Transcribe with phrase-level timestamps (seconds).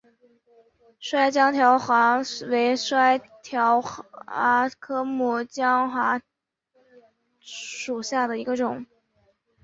[0.99, 3.03] 蓑江珧蛤为江
[3.43, 6.21] 珧蛤科曲江珧蛤
[7.39, 8.87] 属下的一个种。